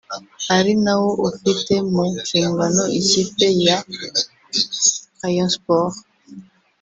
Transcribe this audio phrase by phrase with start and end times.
[0.57, 3.77] ari nawo ufite mu nshingano ikipe ya
[5.19, 5.97] Rayon Sports